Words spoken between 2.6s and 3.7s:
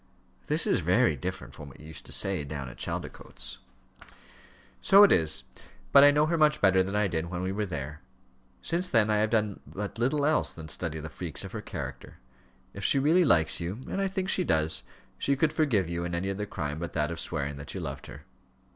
at Chaldicotes."